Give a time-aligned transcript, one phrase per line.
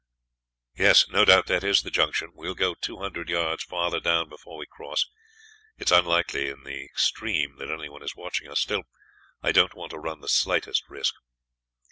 [0.73, 2.31] "Yes, no doubt that is the junction.
[2.33, 5.05] We will go two hundred yards farther down before we cross;
[5.77, 8.85] it is unlikely in the extreme that anyone is watching us, still
[9.43, 11.13] I don't want to run the slightest risk."